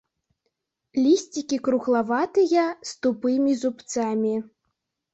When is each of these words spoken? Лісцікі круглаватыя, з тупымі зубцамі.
Лісцікі 1.03 1.59
круглаватыя, 1.69 2.65
з 2.91 2.99
тупымі 3.07 3.51
зубцамі. 3.63 4.35